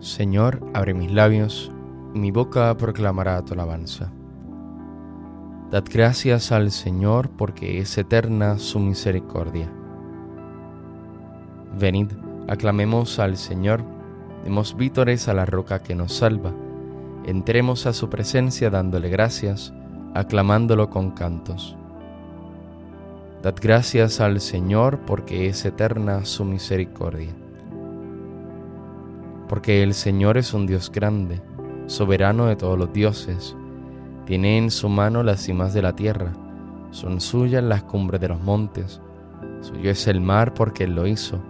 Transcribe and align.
Señor, 0.00 0.66
abre 0.72 0.94
mis 0.94 1.12
labios, 1.12 1.70
y 2.14 2.18
mi 2.18 2.30
boca 2.30 2.74
proclamará 2.78 3.44
tu 3.44 3.52
alabanza. 3.52 4.10
Dad 5.70 5.84
gracias 5.92 6.52
al 6.52 6.70
Señor 6.70 7.28
porque 7.28 7.80
es 7.80 7.98
eterna 7.98 8.58
su 8.58 8.78
misericordia. 8.78 9.70
Venid, 11.78 12.12
aclamemos 12.48 13.18
al 13.18 13.36
Señor, 13.36 13.84
demos 14.42 14.74
vítores 14.74 15.28
a 15.28 15.34
la 15.34 15.44
roca 15.44 15.82
que 15.82 15.94
nos 15.94 16.14
salva, 16.14 16.54
entremos 17.26 17.84
a 17.84 17.92
su 17.92 18.08
presencia 18.08 18.70
dándole 18.70 19.10
gracias, 19.10 19.74
aclamándolo 20.14 20.88
con 20.88 21.10
cantos. 21.10 21.76
Dad 23.42 23.56
gracias 23.60 24.22
al 24.22 24.40
Señor 24.40 25.00
porque 25.00 25.46
es 25.48 25.62
eterna 25.66 26.24
su 26.24 26.46
misericordia 26.46 27.34
porque 29.50 29.82
el 29.82 29.94
Señor 29.94 30.38
es 30.38 30.54
un 30.54 30.64
Dios 30.68 30.92
grande, 30.92 31.42
soberano 31.86 32.46
de 32.46 32.54
todos 32.54 32.78
los 32.78 32.92
dioses. 32.92 33.56
Tiene 34.24 34.56
en 34.56 34.70
su 34.70 34.88
mano 34.88 35.24
las 35.24 35.40
cimas 35.40 35.74
de 35.74 35.82
la 35.82 35.96
tierra, 35.96 36.32
son 36.92 37.20
suyas 37.20 37.64
las 37.64 37.82
cumbres 37.82 38.20
de 38.20 38.28
los 38.28 38.40
montes. 38.40 39.00
Suyo 39.60 39.90
es 39.90 40.06
el 40.06 40.20
mar 40.20 40.54
porque 40.54 40.84
Él 40.84 40.94
lo 40.94 41.08
hizo, 41.08 41.40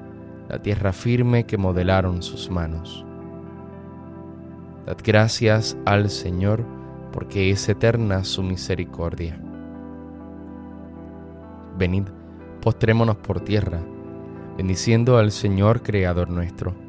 la 0.48 0.62
tierra 0.62 0.94
firme 0.94 1.44
que 1.44 1.58
modelaron 1.58 2.22
sus 2.22 2.48
manos. 2.48 3.04
Dad 4.86 4.96
gracias 5.04 5.76
al 5.84 6.08
Señor 6.08 6.64
porque 7.12 7.50
es 7.50 7.68
eterna 7.68 8.24
su 8.24 8.42
misericordia. 8.42 9.38
Venid, 11.76 12.04
postrémonos 12.62 13.16
por 13.16 13.40
tierra, 13.40 13.82
bendiciendo 14.56 15.18
al 15.18 15.32
Señor 15.32 15.82
Creador 15.82 16.30
nuestro 16.30 16.88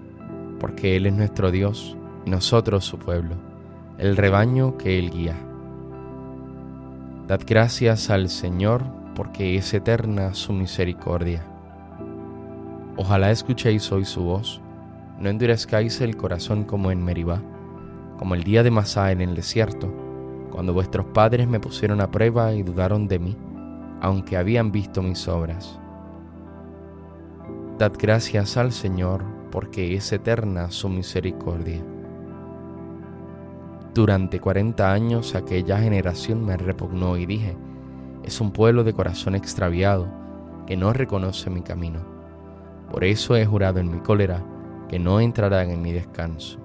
porque 0.61 0.95
Él 0.95 1.07
es 1.07 1.13
nuestro 1.13 1.49
Dios 1.49 1.97
y 2.23 2.29
nosotros 2.29 2.85
su 2.85 2.99
pueblo, 2.99 3.33
el 3.97 4.15
rebaño 4.15 4.77
que 4.77 4.99
Él 4.99 5.09
guía. 5.09 5.35
Dad 7.27 7.41
gracias 7.47 8.11
al 8.11 8.29
Señor, 8.29 8.83
porque 9.15 9.55
es 9.55 9.73
eterna 9.73 10.35
su 10.35 10.53
misericordia. 10.53 11.43
Ojalá 12.95 13.31
escuchéis 13.31 13.91
hoy 13.91 14.05
su 14.05 14.21
voz, 14.21 14.61
no 15.19 15.29
endurezcáis 15.29 15.99
el 15.99 16.15
corazón 16.15 16.63
como 16.63 16.91
en 16.91 17.03
Meribá, 17.03 17.41
como 18.19 18.35
el 18.35 18.43
día 18.43 18.61
de 18.61 18.69
Masá 18.69 19.11
en 19.11 19.21
el 19.21 19.33
desierto, 19.33 19.91
cuando 20.51 20.73
vuestros 20.73 21.07
padres 21.07 21.47
me 21.47 21.59
pusieron 21.59 22.01
a 22.01 22.11
prueba 22.11 22.53
y 22.53 22.61
dudaron 22.61 23.07
de 23.07 23.17
mí, 23.17 23.35
aunque 23.99 24.37
habían 24.37 24.71
visto 24.71 25.01
mis 25.01 25.27
obras. 25.27 25.79
Dad 27.79 27.93
gracias 27.97 28.57
al 28.57 28.71
Señor, 28.71 29.40
porque 29.51 29.93
es 29.95 30.11
eterna 30.11 30.71
su 30.71 30.89
misericordia. 30.89 31.83
Durante 33.93 34.39
cuarenta 34.39 34.93
años 34.93 35.35
aquella 35.35 35.77
generación 35.77 36.45
me 36.45 36.55
repugnó 36.55 37.17
y 37.17 37.25
dije, 37.25 37.57
es 38.23 38.39
un 38.39 38.51
pueblo 38.51 38.83
de 38.85 38.93
corazón 38.93 39.35
extraviado 39.35 40.07
que 40.65 40.77
no 40.77 40.93
reconoce 40.93 41.49
mi 41.49 41.61
camino. 41.61 41.99
Por 42.89 43.03
eso 43.03 43.35
he 43.35 43.45
jurado 43.45 43.79
en 43.79 43.91
mi 43.91 43.99
cólera 43.99 44.41
que 44.87 44.97
no 44.97 45.19
entrarán 45.19 45.69
en 45.69 45.81
mi 45.81 45.91
descanso. 45.91 46.57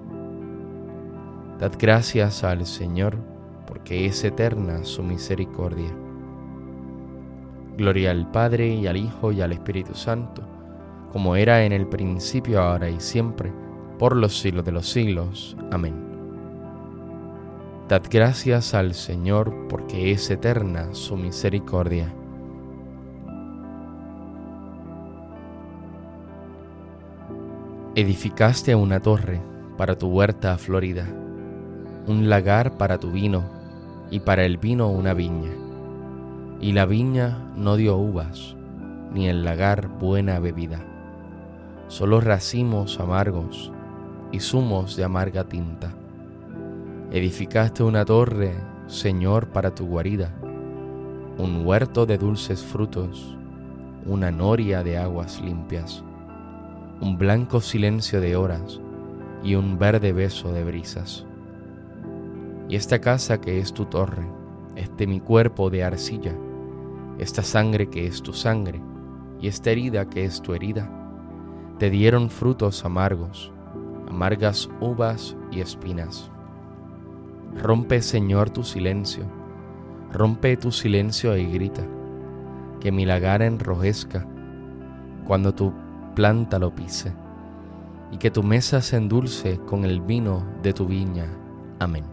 Dad 1.59 1.73
gracias 1.77 2.43
al 2.43 2.65
Señor, 2.65 3.17
porque 3.65 4.05
es 4.05 4.23
eterna 4.23 4.85
su 4.85 5.03
misericordia. 5.03 5.93
Gloria 7.77 8.11
al 8.11 8.31
Padre 8.31 8.69
y 8.69 8.87
al 8.87 8.97
Hijo 8.97 9.31
y 9.31 9.41
al 9.41 9.51
Espíritu 9.51 9.93
Santo 9.93 10.56
como 11.11 11.35
era 11.35 11.63
en 11.63 11.71
el 11.71 11.87
principio, 11.87 12.61
ahora 12.61 12.89
y 12.89 12.99
siempre, 12.99 13.51
por 13.97 14.15
los 14.15 14.37
siglos 14.39 14.65
de 14.65 14.71
los 14.71 14.89
siglos. 14.89 15.55
Amén. 15.71 15.95
Dad 17.87 18.03
gracias 18.09 18.73
al 18.73 18.93
Señor 18.93 19.67
porque 19.69 20.11
es 20.11 20.29
eterna 20.29 20.93
su 20.93 21.15
misericordia. 21.15 22.13
Edificaste 27.95 28.75
una 28.75 28.99
torre 28.99 29.41
para 29.77 29.97
tu 29.97 30.09
huerta 30.09 30.57
florida, 30.57 31.07
un 32.05 32.29
lagar 32.29 32.77
para 32.77 32.99
tu 32.99 33.11
vino 33.11 33.43
y 34.11 34.19
para 34.19 34.45
el 34.45 34.57
vino 34.57 34.89
una 34.89 35.13
viña. 35.13 35.51
Y 36.59 36.73
la 36.73 36.85
viña 36.85 37.53
no 37.55 37.75
dio 37.77 37.97
uvas, 37.97 38.55
ni 39.13 39.29
el 39.29 39.45
lagar 39.45 39.87
buena 39.87 40.39
bebida 40.39 40.96
solo 41.87 42.19
racimos 42.19 42.99
amargos 42.99 43.71
y 44.31 44.39
zumos 44.39 44.95
de 44.95 45.03
amarga 45.03 45.45
tinta. 45.45 45.93
Edificaste 47.11 47.83
una 47.83 48.03
torre, 48.03 48.53
Señor, 48.87 49.47
para 49.47 49.73
tu 49.73 49.85
guarida, 49.87 50.33
un 51.37 51.65
huerto 51.65 52.05
de 52.05 52.17
dulces 52.17 52.63
frutos, 52.63 53.37
una 54.05 54.31
noria 54.31 54.83
de 54.83 54.97
aguas 54.97 55.41
limpias, 55.41 56.03
un 56.99 57.17
blanco 57.17 57.61
silencio 57.61 58.19
de 58.19 58.35
horas 58.35 58.81
y 59.43 59.55
un 59.55 59.77
verde 59.77 60.11
beso 60.11 60.51
de 60.51 60.63
brisas. 60.63 61.25
Y 62.67 62.75
esta 62.75 62.99
casa 62.99 63.39
que 63.39 63.59
es 63.59 63.73
tu 63.73 63.85
torre, 63.85 64.27
este 64.75 65.07
mi 65.07 65.21
cuerpo 65.21 65.69
de 65.69 65.83
arcilla, 65.83 66.35
esta 67.17 67.43
sangre 67.43 67.89
que 67.89 68.07
es 68.07 68.21
tu 68.21 68.33
sangre, 68.33 68.81
y 69.39 69.47
esta 69.47 69.71
herida 69.71 70.09
que 70.09 70.25
es 70.25 70.41
tu 70.41 70.53
herida, 70.53 70.96
te 71.79 71.91
dieron 71.91 72.31
frutos 72.31 72.83
amargos, 72.85 73.51
amargas 74.09 74.67
uvas 74.81 75.37
y 75.51 75.61
espinas. 75.61 76.31
Rompe, 77.55 78.01
Señor, 78.01 78.49
tu 78.49 78.63
silencio, 78.63 79.25
rompe 80.11 80.57
tu 80.57 80.71
silencio 80.71 81.37
y 81.37 81.45
grita, 81.45 81.83
que 82.79 82.91
mi 82.91 83.05
lagar 83.05 83.43
enrojezca 83.43 84.25
cuando 85.27 85.53
tu 85.53 85.71
planta 86.15 86.57
lo 86.57 86.73
pise, 86.73 87.13
y 88.11 88.17
que 88.17 88.31
tu 88.31 88.41
mesa 88.41 88.81
se 88.81 88.97
endulce 88.97 89.59
con 89.59 89.85
el 89.85 90.01
vino 90.01 90.43
de 90.63 90.73
tu 90.73 90.87
viña. 90.87 91.27
Amén. 91.79 92.05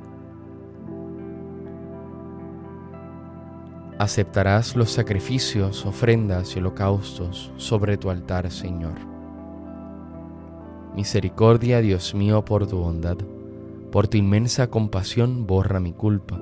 Aceptarás 3.99 4.77
los 4.77 4.91
sacrificios, 4.91 5.87
ofrendas 5.87 6.55
y 6.55 6.59
holocaustos 6.59 7.53
sobre 7.57 7.97
tu 7.97 8.11
altar, 8.11 8.51
Señor 8.51 9.14
Misericordia, 10.95 11.81
Dios 11.81 12.15
mío, 12.15 12.45
por 12.45 12.69
tu 12.69 12.79
bondad, 12.79 13.17
por 13.91 14.07
tu 14.07 14.17
inmensa 14.17 14.69
compasión, 14.69 15.45
borra 15.45 15.81
mi 15.81 15.93
culpa, 15.93 16.41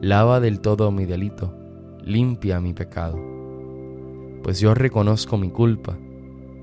lava 0.00 0.40
del 0.40 0.60
todo 0.60 0.90
mi 0.90 1.04
delito, 1.04 1.54
limpia 2.02 2.60
mi 2.60 2.72
pecado. 2.72 3.18
Pues 4.42 4.58
yo 4.58 4.72
reconozco 4.72 5.36
mi 5.36 5.50
culpa, 5.50 5.98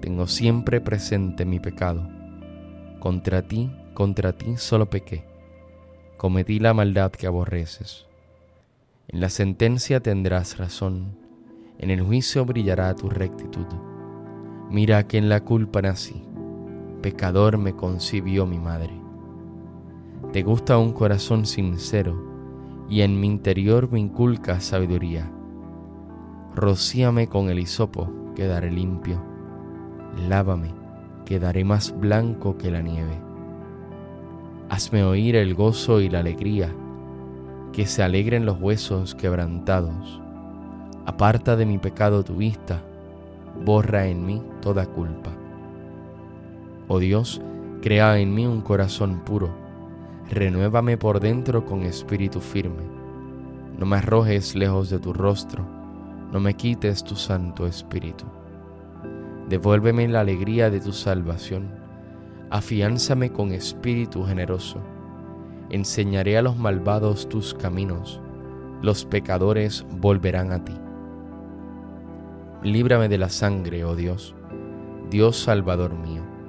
tengo 0.02 0.26
siempre 0.26 0.82
presente 0.82 1.46
mi 1.46 1.60
pecado. 1.60 2.10
Contra 3.00 3.44
ti, 3.44 3.70
contra 3.94 4.34
ti 4.34 4.58
solo 4.58 4.90
pequé, 4.90 5.24
cometí 6.18 6.58
la 6.58 6.74
maldad 6.74 7.12
que 7.12 7.28
aborreces. 7.28 8.08
En 9.08 9.22
la 9.22 9.30
sentencia 9.30 10.00
tendrás 10.00 10.58
razón, 10.58 11.20
en 11.78 11.92
el 11.92 12.02
juicio 12.02 12.46
brillará 12.46 12.96
tu 12.96 13.10
rectitud. 13.10 13.68
Mira 14.72 15.08
que 15.08 15.20
en 15.20 15.30
la 15.30 15.42
culpa 15.42 15.84
nací 15.84 16.31
pecador 17.02 17.58
me 17.58 17.76
concibió 17.76 18.46
mi 18.46 18.60
madre. 18.60 18.94
Te 20.32 20.44
gusta 20.44 20.78
un 20.78 20.94
corazón 20.94 21.46
sincero 21.46 22.16
y 22.90 23.02
en 23.02 23.20
mi 23.20 23.28
interior 23.28 23.92
me 23.92 24.00
inculca 24.00 24.60
sabiduría. 24.60 25.30
Rocíame 26.56 27.28
con 27.28 27.50
el 27.50 27.60
hisopo, 27.60 28.10
quedaré 28.36 28.72
limpio. 28.72 29.22
Lávame, 30.30 30.74
quedaré 31.26 31.64
más 31.66 31.98
blanco 32.00 32.58
que 32.58 32.72
la 32.72 32.82
nieve. 32.82 33.20
Hazme 34.70 35.04
oír 35.04 35.36
el 35.36 35.56
gozo 35.56 36.00
y 36.02 36.10
la 36.10 36.20
alegría, 36.20 36.74
que 37.74 37.86
se 37.86 38.04
alegren 38.04 38.46
los 38.46 38.60
huesos 38.60 39.16
quebrantados. 39.16 40.22
Aparta 41.06 41.56
de 41.56 41.66
mi 41.66 41.78
pecado 41.78 42.24
tu 42.24 42.36
vista, 42.36 42.82
borra 43.66 44.08
en 44.08 44.26
mí 44.26 44.42
toda 44.62 44.86
culpa. 44.86 45.32
Oh 46.94 47.00
Dios, 47.00 47.40
crea 47.82 48.20
en 48.20 48.36
mí 48.36 48.46
un 48.46 48.60
corazón 48.60 49.22
puro, 49.24 49.50
renuévame 50.30 50.98
por 50.98 51.22
dentro 51.22 51.64
con 51.64 51.84
espíritu 51.84 52.42
firme. 52.42 52.84
No 53.80 53.86
me 53.86 53.96
arrojes 53.96 54.56
lejos 54.56 54.90
de 54.90 55.00
tu 55.00 55.14
rostro, 55.14 55.66
no 56.34 56.42
me 56.42 56.54
quites 56.56 57.06
tu 57.06 57.16
santo 57.16 57.66
espíritu. 57.66 58.26
Devuélveme 59.48 60.06
la 60.10 60.20
alegría 60.20 60.70
de 60.70 60.82
tu 60.82 60.92
salvación, 60.92 61.70
afiánzame 62.50 63.32
con 63.32 63.54
espíritu 63.54 64.26
generoso. 64.26 64.82
Enseñaré 65.70 66.38
a 66.38 66.42
los 66.42 66.58
malvados 66.58 67.30
tus 67.30 67.54
caminos, 67.54 68.20
los 68.82 69.06
pecadores 69.06 69.86
volverán 70.02 70.52
a 70.52 70.66
ti. 70.66 70.76
Líbrame 72.64 73.08
de 73.08 73.18
la 73.18 73.30
sangre, 73.30 73.86
oh 73.86 73.96
Dios, 73.96 74.36
Dios 75.10 75.38
Salvador 75.38 75.94
mío 75.94 76.41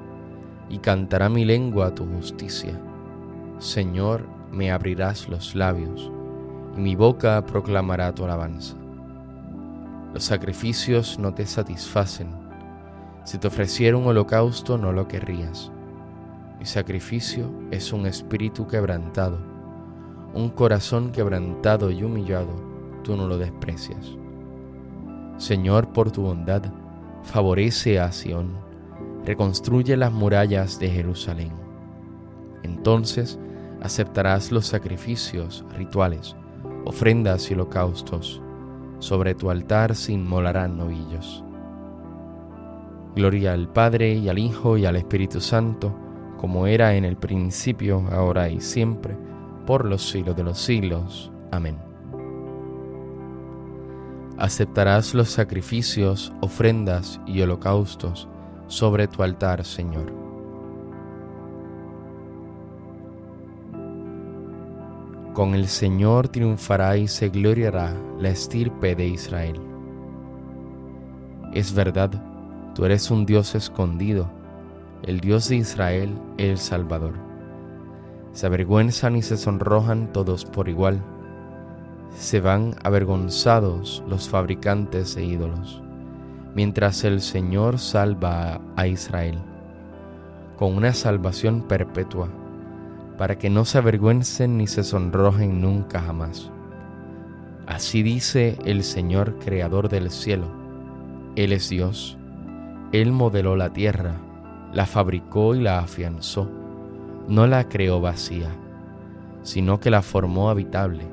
y 0.72 0.78
cantará 0.78 1.28
mi 1.28 1.44
lengua 1.44 1.94
tu 1.94 2.06
justicia. 2.06 2.80
Señor, 3.58 4.26
me 4.50 4.72
abrirás 4.72 5.28
los 5.28 5.54
labios, 5.54 6.10
y 6.76 6.80
mi 6.80 6.96
boca 6.96 7.44
proclamará 7.44 8.12
tu 8.14 8.24
alabanza. 8.24 8.74
Los 10.14 10.24
sacrificios 10.24 11.18
no 11.18 11.34
te 11.34 11.44
satisfacen. 11.44 12.28
Si 13.24 13.36
te 13.36 13.48
ofreciera 13.48 13.98
un 13.98 14.06
holocausto 14.06 14.78
no 14.78 14.92
lo 14.92 15.06
querrías. 15.06 15.70
Mi 16.58 16.64
sacrificio 16.64 17.52
es 17.70 17.92
un 17.92 18.06
espíritu 18.06 18.66
quebrantado, 18.66 19.38
un 20.32 20.48
corazón 20.48 21.12
quebrantado 21.12 21.90
y 21.90 22.02
humillado, 22.02 22.54
tú 23.04 23.14
no 23.14 23.28
lo 23.28 23.36
desprecias. 23.36 24.16
Señor, 25.36 25.88
por 25.92 26.10
tu 26.10 26.22
bondad, 26.22 26.62
favorece 27.24 28.00
a 28.00 28.10
Sión 28.10 28.71
reconstruye 29.24 29.96
las 29.96 30.12
murallas 30.12 30.78
de 30.78 30.90
Jerusalén. 30.90 31.52
Entonces 32.62 33.38
aceptarás 33.80 34.52
los 34.52 34.66
sacrificios 34.66 35.64
rituales, 35.76 36.36
ofrendas 36.84 37.50
y 37.50 37.54
holocaustos. 37.54 38.40
Sobre 38.98 39.34
tu 39.34 39.50
altar 39.50 39.94
se 39.94 40.12
inmolarán 40.12 40.76
novillos. 40.76 41.44
Gloria 43.16 43.52
al 43.52 43.68
Padre 43.68 44.14
y 44.14 44.28
al 44.28 44.38
Hijo 44.38 44.78
y 44.78 44.86
al 44.86 44.96
Espíritu 44.96 45.40
Santo, 45.40 45.92
como 46.38 46.66
era 46.66 46.94
en 46.94 47.04
el 47.04 47.16
principio, 47.16 48.04
ahora 48.10 48.48
y 48.48 48.60
siempre, 48.60 49.16
por 49.66 49.84
los 49.84 50.08
siglos 50.08 50.36
de 50.36 50.44
los 50.44 50.58
siglos. 50.58 51.30
Amén. 51.50 51.76
Aceptarás 54.38 55.14
los 55.14 55.28
sacrificios, 55.28 56.32
ofrendas 56.40 57.20
y 57.26 57.42
holocaustos 57.42 58.28
sobre 58.72 59.06
tu 59.06 59.22
altar, 59.22 59.66
Señor. 59.66 60.10
Con 65.34 65.54
el 65.54 65.68
Señor 65.68 66.28
triunfará 66.28 66.96
y 66.96 67.06
se 67.06 67.28
gloriará 67.28 67.94
la 68.18 68.30
estirpe 68.30 68.94
de 68.94 69.08
Israel. 69.08 69.60
Es 71.52 71.74
verdad, 71.74 72.10
tú 72.74 72.86
eres 72.86 73.10
un 73.10 73.26
Dios 73.26 73.54
escondido, 73.54 74.30
el 75.02 75.20
Dios 75.20 75.50
de 75.50 75.56
Israel, 75.56 76.18
el 76.38 76.56
Salvador. 76.56 77.12
Se 78.32 78.46
avergüenzan 78.46 79.16
y 79.16 79.22
se 79.22 79.36
sonrojan 79.36 80.14
todos 80.14 80.46
por 80.46 80.70
igual. 80.70 81.02
Se 82.16 82.40
van 82.40 82.74
avergonzados 82.82 84.02
los 84.08 84.30
fabricantes 84.30 85.14
de 85.14 85.24
ídolos 85.24 85.82
mientras 86.54 87.04
el 87.04 87.20
Señor 87.20 87.78
salva 87.78 88.60
a 88.76 88.86
Israel 88.86 89.38
con 90.62 90.76
una 90.76 90.92
salvación 90.92 91.62
perpetua, 91.62 92.28
para 93.18 93.36
que 93.36 93.50
no 93.50 93.64
se 93.64 93.78
avergüencen 93.78 94.58
ni 94.58 94.68
se 94.68 94.84
sonrojen 94.84 95.60
nunca 95.60 96.00
jamás. 96.00 96.52
Así 97.66 98.04
dice 98.04 98.56
el 98.64 98.84
Señor 98.84 99.40
Creador 99.40 99.88
del 99.88 100.10
cielo. 100.12 100.46
Él 101.34 101.52
es 101.52 101.68
Dios. 101.68 102.16
Él 102.92 103.10
modeló 103.10 103.56
la 103.56 103.72
tierra, 103.72 104.14
la 104.72 104.86
fabricó 104.86 105.56
y 105.56 105.62
la 105.62 105.80
afianzó. 105.80 106.48
No 107.26 107.48
la 107.48 107.68
creó 107.68 108.00
vacía, 108.00 108.50
sino 109.42 109.80
que 109.80 109.90
la 109.90 110.02
formó 110.02 110.48
habitable. 110.48 111.08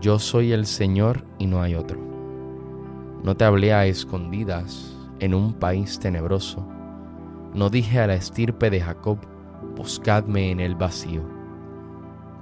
Yo 0.00 0.18
soy 0.18 0.50
el 0.50 0.66
Señor 0.66 1.24
y 1.38 1.46
no 1.46 1.62
hay 1.62 1.76
otro. 1.76 2.13
No 3.24 3.34
te 3.38 3.46
hablé 3.46 3.72
a 3.72 3.86
escondidas 3.86 4.94
en 5.18 5.32
un 5.32 5.54
país 5.54 5.98
tenebroso. 5.98 6.62
No 7.54 7.70
dije 7.70 7.98
a 7.98 8.06
la 8.06 8.16
estirpe 8.16 8.68
de 8.68 8.82
Jacob, 8.82 9.16
buscadme 9.74 10.50
en 10.50 10.60
el 10.60 10.74
vacío. 10.74 11.22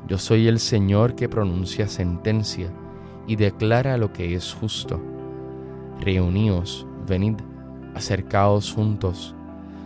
Yo 0.08 0.19
soy 0.19 0.49
el 0.49 0.58
Señor 0.58 1.14
que 1.14 1.29
pronuncia 1.29 1.87
sentencia 1.87 2.73
y 3.29 3.37
declara 3.37 3.96
lo 3.96 4.12
que 4.12 4.34
es 4.34 4.52
justo. 4.52 5.00
Reuníos, 6.00 6.84
venid, 7.06 7.37
acercaos 7.94 8.73
juntos, 8.73 9.37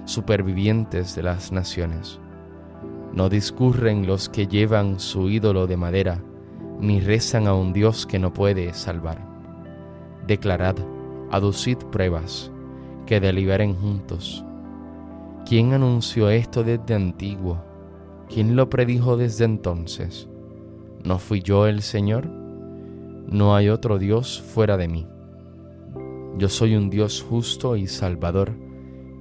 supervivientes 0.06 1.14
de 1.14 1.24
las 1.24 1.52
naciones. 1.52 2.18
No 3.12 3.28
discurren 3.28 4.06
los 4.06 4.30
que 4.30 4.46
llevan 4.46 4.98
su 4.98 5.28
ídolo 5.28 5.66
de 5.66 5.76
madera, 5.76 6.22
ni 6.80 7.00
rezan 7.00 7.48
a 7.48 7.52
un 7.52 7.74
Dios 7.74 8.06
que 8.06 8.18
no 8.18 8.32
puede 8.32 8.72
salvar 8.72 9.35
declarad, 10.26 10.76
aducid 11.30 11.78
pruebas, 11.90 12.50
que 13.06 13.20
deliberen 13.20 13.74
juntos. 13.74 14.44
¿Quién 15.44 15.72
anunció 15.72 16.30
esto 16.30 16.64
desde 16.64 16.94
antiguo? 16.94 17.62
¿Quién 18.28 18.56
lo 18.56 18.68
predijo 18.68 19.16
desde 19.16 19.44
entonces? 19.44 20.28
¿No 21.04 21.18
fui 21.18 21.40
yo 21.40 21.66
el 21.66 21.82
Señor? 21.82 22.26
No 22.26 23.54
hay 23.54 23.68
otro 23.68 23.98
Dios 23.98 24.42
fuera 24.42 24.76
de 24.76 24.88
mí. 24.88 25.06
Yo 26.36 26.48
soy 26.48 26.74
un 26.74 26.90
Dios 26.90 27.24
justo 27.28 27.76
y 27.76 27.86
salvador, 27.86 28.52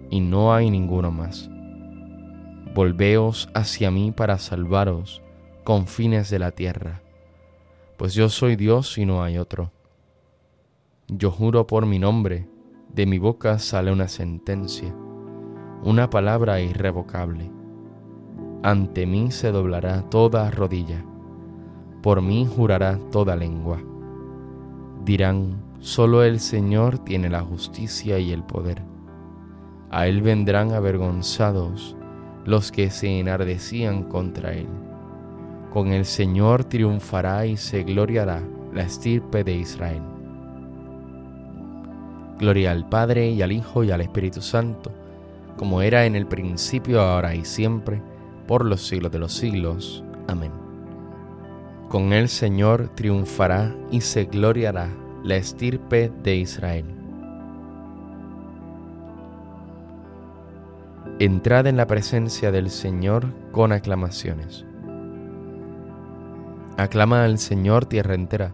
y 0.09 0.19
no 0.19 0.53
hay 0.53 0.69
ninguno 0.69 1.11
más. 1.11 1.49
Volveos 2.73 3.49
hacia 3.53 3.91
mí 3.91 4.11
para 4.11 4.37
salvaros, 4.37 5.21
con 5.63 5.87
fines 5.87 6.29
de 6.29 6.39
la 6.39 6.51
tierra, 6.51 7.01
pues 7.97 8.13
yo 8.13 8.29
soy 8.29 8.55
Dios 8.55 8.97
y 8.97 9.05
no 9.05 9.23
hay 9.23 9.37
otro. 9.37 9.71
Yo 11.07 11.29
juro 11.29 11.67
por 11.67 11.85
mi 11.85 11.99
nombre, 11.99 12.49
de 12.91 13.05
mi 13.05 13.19
boca 13.19 13.59
sale 13.59 13.91
una 13.91 14.07
sentencia, 14.07 14.91
una 15.83 16.09
palabra 16.09 16.61
irrevocable. 16.61 17.51
Ante 18.63 19.05
mí 19.05 19.29
se 19.29 19.51
doblará 19.51 20.09
toda 20.09 20.49
rodilla, 20.49 21.05
por 22.01 22.23
mí 22.23 22.47
jurará 22.47 22.97
toda 23.11 23.35
lengua. 23.35 23.77
Dirán, 25.03 25.61
solo 25.79 26.23
el 26.23 26.39
Señor 26.39 26.97
tiene 26.97 27.29
la 27.29 27.41
justicia 27.41 28.17
y 28.17 28.31
el 28.31 28.43
poder. 28.43 28.81
A 29.91 30.07
Él 30.07 30.23
vendrán 30.23 30.71
avergonzados 30.71 31.95
los 32.45 32.71
que 32.71 32.89
se 32.89 33.19
enardecían 33.19 34.05
contra 34.05 34.53
Él. 34.53 34.69
Con 35.71 35.89
el 35.89 36.05
Señor 36.05 36.63
triunfará 36.63 37.45
y 37.45 37.57
se 37.57 37.83
gloriará 37.83 38.41
la 38.73 38.81
estirpe 38.81 39.43
de 39.43 39.53
Israel. 39.53 40.14
Gloria 42.37 42.71
al 42.71 42.87
Padre 42.87 43.29
y 43.29 43.41
al 43.41 43.53
Hijo 43.53 43.83
y 43.83 43.91
al 43.91 44.01
Espíritu 44.01 44.41
Santo, 44.41 44.91
como 45.55 45.81
era 45.81 46.05
en 46.05 46.15
el 46.15 46.27
principio, 46.27 47.01
ahora 47.01 47.33
y 47.33 47.45
siempre, 47.45 48.01
por 48.45 48.65
los 48.65 48.85
siglos 48.85 49.11
de 49.11 49.19
los 49.19 49.33
siglos. 49.33 50.03
Amén. 50.27 50.51
Con 51.87 52.11
el 52.11 52.27
Señor 52.27 52.89
triunfará 52.93 53.73
y 53.89 54.01
se 54.01 54.25
gloriará 54.25 54.89
la 55.23 55.37
estirpe 55.37 56.11
de 56.23 56.35
Israel. 56.35 56.85
Entrad 61.19 61.67
en 61.67 61.77
la 61.77 61.87
presencia 61.87 62.51
del 62.51 62.69
Señor 62.69 63.27
con 63.53 63.71
aclamaciones. 63.71 64.65
Aclama 66.75 67.23
al 67.23 67.37
Señor 67.37 67.85
tierra 67.85 68.15
entera, 68.15 68.51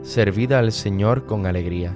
servida 0.00 0.58
al 0.58 0.72
Señor 0.72 1.26
con 1.26 1.44
alegría 1.44 1.94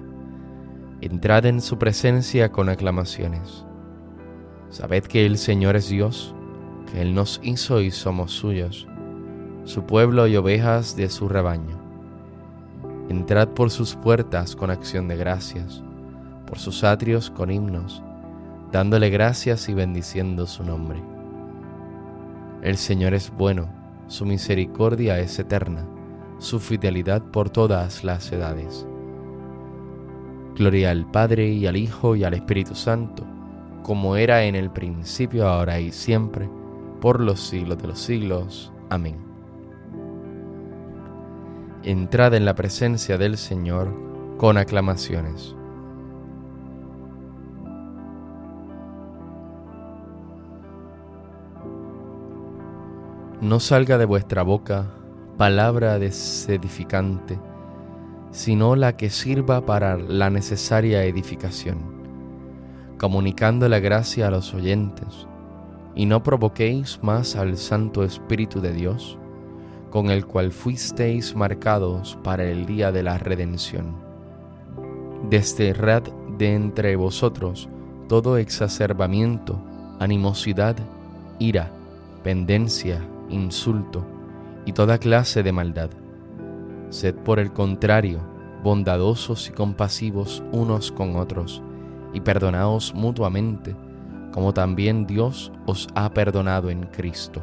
entrad 1.00 1.47
en 1.47 1.61
su 1.61 1.78
presencia 1.78 2.52
con 2.52 2.69
aclamaciones. 2.69 3.64
Sabed 4.69 5.04
que 5.04 5.25
el 5.25 5.38
Señor 5.38 5.76
es 5.76 5.88
Dios, 5.88 6.35
que 6.90 7.00
Él 7.00 7.14
nos 7.14 7.40
hizo 7.42 7.80
y 7.80 7.90
somos 7.90 8.33
suyos, 8.33 8.87
su 9.64 9.85
pueblo 9.85 10.26
y 10.26 10.37
ovejas 10.37 10.97
de 10.97 11.09
su 11.09 11.28
rebaño. 11.28 11.80
Entrad 13.09 13.49
por 13.49 13.71
sus 13.71 13.97
puertas 13.97 14.54
con 14.54 14.71
acción 14.71 15.09
de 15.09 15.16
gracias, 15.16 15.83
por 16.47 16.59
sus 16.59 16.85
atrios 16.85 17.30
con 17.30 17.50
himnos, 17.50 18.02
dándole 18.71 19.09
gracias 19.11 19.69
y 19.69 19.75
bendiciendo 19.75 20.47
su 20.47 20.64
nombre. 20.64 21.02
El 22.62 22.76
Señor 22.76 23.14
es 23.14 23.30
bueno, 23.30 23.69
su 24.07 24.26
misericordia 24.26 25.19
es 25.19 25.38
eterna, 25.38 25.87
su 26.38 26.61
fidelidad 26.61 27.23
por 27.23 27.49
todas 27.49 28.04
las 28.04 28.30
edades. 28.33 28.87
Gloria 30.57 30.90
al 30.90 31.11
Padre 31.11 31.49
y 31.49 31.66
al 31.66 31.76
Hijo 31.76 32.16
y 32.16 32.25
al 32.25 32.35
Espíritu 32.35 32.75
Santo, 32.75 33.25
como 33.83 34.16
era 34.16 34.45
en 34.45 34.54
el 34.54 34.71
principio, 34.71 35.49
ahora 35.49 35.80
y 35.80 35.92
siempre, 35.92 36.49
por 37.00 37.21
los 37.21 37.40
siglos 37.40 37.78
de 37.78 37.88
los 37.88 37.99
siglos. 37.99 38.73
Amén. 38.90 39.16
Entrad 41.83 42.35
en 42.35 42.45
la 42.45 42.54
presencia 42.54 43.16
del 43.16 43.38
Señor 43.38 43.88
con 44.37 44.59
aclamaciones. 44.59 45.54
No 53.40 53.59
salga 53.61 53.97
de 53.97 54.04
vuestra 54.04 54.42
boca 54.42 54.87
palabra 55.38 55.99
desedificante 55.99 57.38
sino 58.30 58.76
la 58.76 58.96
que 58.96 59.10
sirva 59.10 59.66
para 59.66 59.96
la 59.96 60.30
necesaria 60.30 61.04
edificación, 61.04 61.78
comunicando 62.99 63.68
la 63.68 63.80
gracia 63.80 64.28
a 64.28 64.30
los 64.30 64.54
oyentes, 64.54 65.26
y 65.94 66.06
no 66.06 66.22
provoquéis 66.22 67.00
más 67.02 67.37
al 67.37 67.56
Santo 67.56 68.04
Espíritu 68.04 68.60
de 68.60 68.72
Dios, 68.72 69.18
con 69.90 70.10
el 70.10 70.25
cual 70.25 70.52
fuisteis 70.52 71.34
marcados 71.34 72.18
para 72.22 72.44
el 72.44 72.66
día 72.66 72.92
de 72.92 73.02
la 73.02 73.18
redención. 73.18 73.96
Desterrad 75.28 76.04
de 76.38 76.54
entre 76.54 76.96
vosotros 76.96 77.68
todo 78.08 78.38
exacerbamiento, 78.38 79.60
animosidad, 80.00 80.76
ira, 81.38 81.70
pendencia, 82.25 83.00
insulto 83.28 84.04
y 84.66 84.72
toda 84.72 84.99
clase 84.99 85.42
de 85.44 85.52
maldad. 85.52 85.90
Sed 86.90 87.14
por 87.14 87.38
el 87.38 87.52
contrario 87.52 88.20
bondadosos 88.62 89.49
y 89.49 89.52
compasivos 89.52 90.42
unos 90.52 90.92
con 90.92 91.16
otros, 91.16 91.62
y 92.12 92.20
perdonaos 92.20 92.94
mutuamente, 92.94 93.75
como 94.32 94.52
también 94.52 95.06
Dios 95.06 95.52
os 95.66 95.88
ha 95.94 96.11
perdonado 96.11 96.70
en 96.70 96.82
Cristo. 96.85 97.42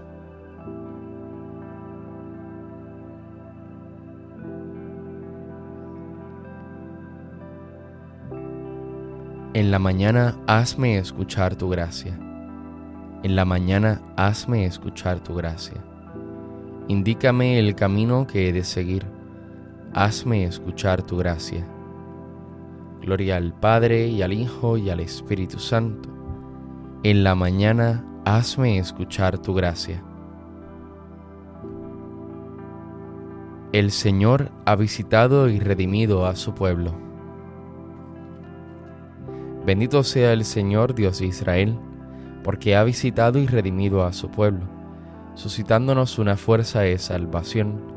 En 9.54 9.72
la 9.72 9.80
mañana 9.80 10.38
hazme 10.46 11.00
escuchar 11.00 11.56
tu 11.56 11.70
gracia. 11.70 12.16
En 13.24 13.36
la 13.36 13.44
mañana 13.44 14.02
hazme 14.16 14.66
escuchar 14.66 15.20
tu 15.20 15.34
gracia. 15.34 15.84
Indícame 16.88 17.58
el 17.58 17.74
camino 17.74 18.28
que 18.28 18.50
he 18.50 18.54
de 18.54 18.64
seguir. 18.64 19.17
Hazme 20.00 20.44
escuchar 20.44 21.02
tu 21.02 21.18
gracia. 21.18 21.68
Gloria 23.02 23.38
al 23.38 23.52
Padre 23.52 24.06
y 24.06 24.22
al 24.22 24.32
Hijo 24.32 24.78
y 24.78 24.92
al 24.92 25.00
Espíritu 25.00 25.58
Santo 25.58 26.08
en 27.02 27.24
la 27.24 27.34
mañana 27.34 28.06
hazme 28.24 28.78
escuchar 28.78 29.40
tu 29.40 29.56
gracia. 29.56 30.04
El 33.72 33.90
Señor 33.90 34.52
ha 34.68 34.76
visitado 34.76 35.50
y 35.50 35.60
redimido 35.60 36.28
a 36.28 36.36
su 36.36 36.54
pueblo. 36.54 36.94
Bendito 39.66 40.04
sea 40.04 40.32
el 40.32 40.46
Señor 40.46 40.94
Dios 40.94 41.18
de 41.18 41.26
Israel, 41.26 41.76
porque 42.44 42.76
ha 42.76 42.84
visitado 42.84 43.40
y 43.40 43.48
redimido 43.48 44.06
a 44.06 44.14
su 44.14 44.30
pueblo, 44.30 44.70
suscitándonos 45.34 46.20
una 46.20 46.38
fuerza 46.38 46.82
de 46.82 47.00
salvación 47.00 47.97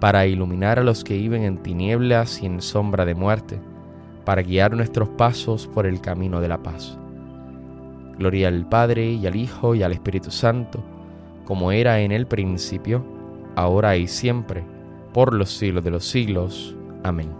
para 0.00 0.26
iluminar 0.26 0.78
a 0.78 0.82
los 0.82 1.04
que 1.04 1.16
viven 1.16 1.44
en 1.44 1.58
tinieblas 1.58 2.42
y 2.42 2.46
en 2.46 2.62
sombra 2.62 3.04
de 3.04 3.14
muerte, 3.14 3.60
para 4.24 4.42
guiar 4.42 4.74
nuestros 4.74 5.10
pasos 5.10 5.68
por 5.68 5.86
el 5.86 6.00
camino 6.00 6.40
de 6.40 6.48
la 6.48 6.62
paz. 6.62 6.98
Gloria 8.18 8.48
al 8.48 8.66
Padre 8.68 9.12
y 9.12 9.26
al 9.26 9.36
Hijo 9.36 9.74
y 9.74 9.82
al 9.82 9.92
Espíritu 9.92 10.30
Santo, 10.30 10.82
como 11.44 11.70
era 11.70 12.00
en 12.00 12.12
el 12.12 12.26
principio, 12.26 13.04
ahora 13.56 13.96
y 13.96 14.08
siempre, 14.08 14.64
por 15.12 15.34
los 15.34 15.50
siglos 15.50 15.84
de 15.84 15.90
los 15.90 16.04
siglos. 16.04 16.74
Amén. 17.04 17.30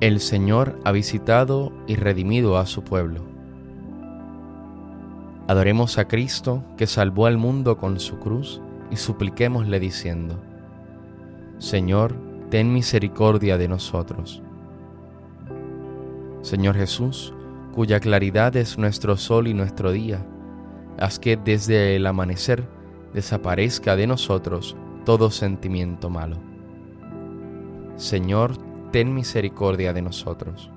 El 0.00 0.20
Señor 0.20 0.78
ha 0.84 0.92
visitado 0.92 1.72
y 1.86 1.96
redimido 1.96 2.58
a 2.58 2.66
su 2.66 2.82
pueblo. 2.82 3.22
Adoremos 5.48 5.96
a 5.96 6.06
Cristo 6.06 6.62
que 6.76 6.86
salvó 6.86 7.26
al 7.26 7.38
mundo 7.38 7.78
con 7.78 7.98
su 8.00 8.18
cruz 8.18 8.60
y 8.90 8.96
supliquémosle 8.96 9.80
diciendo, 9.80 10.38
Señor, 11.58 12.14
ten 12.50 12.72
misericordia 12.72 13.58
de 13.58 13.68
nosotros. 13.68 14.42
Señor 16.42 16.76
Jesús, 16.76 17.34
cuya 17.74 18.00
claridad 18.00 18.56
es 18.56 18.78
nuestro 18.78 19.16
sol 19.16 19.48
y 19.48 19.54
nuestro 19.54 19.92
día, 19.92 20.24
haz 20.98 21.18
que 21.18 21.36
desde 21.36 21.96
el 21.96 22.06
amanecer 22.06 22.64
desaparezca 23.12 23.96
de 23.96 24.06
nosotros 24.06 24.76
todo 25.04 25.30
sentimiento 25.30 26.10
malo. 26.10 26.36
Señor, 27.96 28.56
ten 28.92 29.14
misericordia 29.14 29.92
de 29.92 30.02
nosotros. 30.02 30.70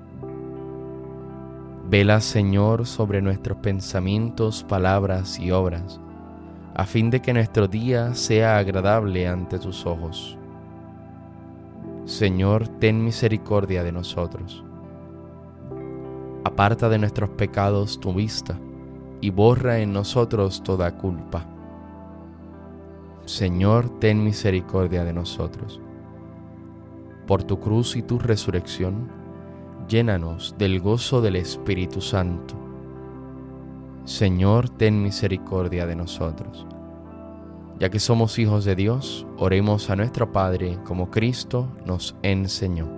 Vela, 1.88 2.20
Señor, 2.20 2.86
sobre 2.86 3.20
nuestros 3.22 3.58
pensamientos, 3.58 4.64
palabras 4.64 5.38
y 5.38 5.50
obras, 5.50 6.00
a 6.74 6.86
fin 6.86 7.10
de 7.10 7.20
que 7.20 7.32
nuestro 7.32 7.68
día 7.68 8.14
sea 8.14 8.58
agradable 8.58 9.28
ante 9.28 9.58
tus 9.58 9.86
ojos. 9.86 10.38
Señor, 12.04 12.68
ten 12.68 13.04
misericordia 13.04 13.82
de 13.82 13.92
nosotros 13.92 14.64
Aparta 16.44 16.88
de 16.88 16.98
nuestros 16.98 17.30
pecados 17.30 18.00
tu 18.00 18.12
vista 18.12 18.58
y 19.20 19.30
borra 19.30 19.78
en 19.78 19.92
nosotros 19.92 20.62
toda 20.64 20.96
culpa. 20.98 21.46
Señor, 23.26 24.00
ten 24.00 24.24
misericordia 24.24 25.04
de 25.04 25.12
nosotros. 25.12 25.80
Por 27.28 27.44
tu 27.44 27.60
cruz 27.60 27.94
y 27.94 28.02
tu 28.02 28.18
resurrección, 28.18 29.08
llénanos 29.88 30.56
del 30.58 30.80
gozo 30.80 31.20
del 31.20 31.36
Espíritu 31.36 32.00
Santo. 32.00 32.56
Señor, 34.04 34.68
ten 34.68 35.00
misericordia 35.00 35.86
de 35.86 35.94
nosotros. 35.94 36.66
Ya 37.78 37.88
que 37.88 38.00
somos 38.00 38.36
hijos 38.40 38.64
de 38.64 38.74
Dios, 38.74 39.24
oremos 39.38 39.90
a 39.90 39.96
nuestro 39.96 40.32
Padre 40.32 40.78
como 40.84 41.08
Cristo 41.08 41.68
nos 41.86 42.16
enseñó. 42.22 42.88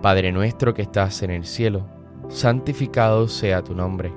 Padre 0.00 0.30
nuestro 0.30 0.74
que 0.74 0.82
estás 0.82 1.24
en 1.24 1.32
el 1.32 1.44
cielo, 1.44 1.86
santificado 2.28 3.26
sea 3.26 3.64
tu 3.64 3.74
nombre. 3.74 4.12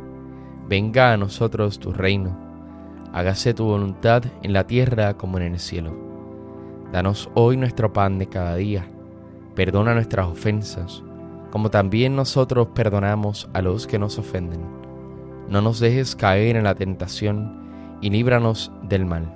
Venga 0.70 1.12
a 1.12 1.18
nosotros 1.18 1.80
tu 1.80 1.92
reino. 1.92 2.38
Hágase 3.12 3.56
tu 3.56 3.66
voluntad 3.66 4.24
en 4.44 4.54
la 4.54 4.68
tierra 4.68 5.16
como 5.16 5.38
en 5.38 5.54
el 5.54 5.60
cielo. 5.60 5.92
Danos 6.92 7.32
hoy 7.34 7.58
nuestro 7.58 7.92
pan 7.92 8.20
de 8.20 8.28
cada 8.28 8.56
día. 8.58 8.86
Perdona 9.56 9.96
nuestras 9.96 10.28
ofensas, 10.28 11.04
como 11.50 11.72
también 11.72 12.16
nosotros 12.16 12.68
perdonamos 12.76 13.50
a 13.54 13.64
los 13.64 13.88
que 13.88 13.98
nos 13.98 14.20
ofenden. 14.20 14.81
No 15.52 15.62
nos 15.62 15.82
dejes 15.82 16.16
caer 16.16 16.56
en 16.56 16.64
la 16.64 16.76
tentación 16.76 17.98
y 18.00 18.10
líbranos 18.10 18.72
del 18.88 19.06
mal. 19.06 19.30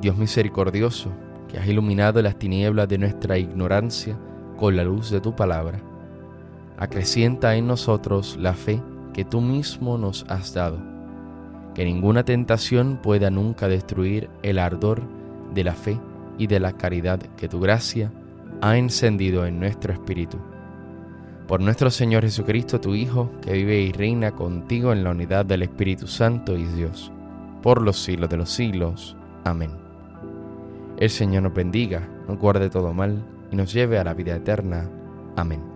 Dios 0.00 0.16
misericordioso, 0.16 1.12
que 1.46 1.56
has 1.56 1.68
iluminado 1.68 2.20
las 2.20 2.36
tinieblas 2.36 2.88
de 2.88 2.98
nuestra 2.98 3.38
ignorancia 3.38 4.18
con 4.56 4.74
la 4.74 4.82
luz 4.82 5.12
de 5.12 5.20
tu 5.20 5.36
palabra. 5.36 5.78
Acrecienta 6.78 7.54
en 7.54 7.68
nosotros 7.68 8.36
la 8.40 8.54
fe 8.54 8.82
que 9.12 9.24
tú 9.24 9.40
mismo 9.40 9.98
nos 9.98 10.26
has 10.28 10.52
dado, 10.52 10.80
que 11.76 11.84
ninguna 11.84 12.24
tentación 12.24 12.98
pueda 13.00 13.30
nunca 13.30 13.68
destruir 13.68 14.28
el 14.42 14.58
ardor 14.58 15.00
de 15.54 15.62
la 15.62 15.74
fe 15.74 15.96
y 16.38 16.48
de 16.48 16.58
la 16.58 16.72
caridad 16.72 17.20
que 17.36 17.48
tu 17.48 17.60
gracia 17.60 18.10
ha 18.60 18.76
encendido 18.76 19.46
en 19.46 19.60
nuestro 19.60 19.92
espíritu. 19.92 20.38
Por 21.48 21.62
nuestro 21.62 21.90
Señor 21.90 22.24
Jesucristo, 22.24 22.78
tu 22.78 22.94
Hijo, 22.94 23.30
que 23.40 23.54
vive 23.54 23.80
y 23.80 23.90
reina 23.90 24.32
contigo 24.32 24.92
en 24.92 25.02
la 25.02 25.12
unidad 25.12 25.46
del 25.46 25.62
Espíritu 25.62 26.06
Santo 26.06 26.58
y 26.58 26.64
Dios, 26.64 27.10
por 27.62 27.80
los 27.80 27.96
siglos 27.96 28.28
de 28.28 28.36
los 28.36 28.50
siglos. 28.50 29.16
Amén. 29.44 29.70
El 30.98 31.08
Señor 31.08 31.44
nos 31.44 31.54
bendiga, 31.54 32.06
nos 32.28 32.38
guarde 32.38 32.68
todo 32.68 32.92
mal 32.92 33.24
y 33.50 33.56
nos 33.56 33.72
lleve 33.72 33.98
a 33.98 34.04
la 34.04 34.12
vida 34.12 34.36
eterna. 34.36 34.90
Amén. 35.36 35.67